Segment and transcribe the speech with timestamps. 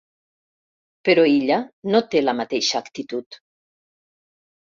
[1.09, 1.59] Però Illa
[1.95, 3.37] no té la mateixa actitud.